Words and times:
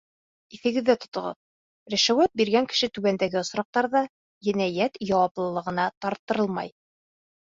Иҫегеҙҙә 0.57 0.93
тотоғоҙ: 1.03 1.37
ришүәт 1.93 2.33
биргән 2.41 2.69
кеше 2.73 2.89
түбәндәге 2.95 3.39
осраҡтарҙа 3.43 4.03
енәйәт 4.49 4.99
яуаплылығына 5.11 5.87
тарттырылмай: 6.07 6.75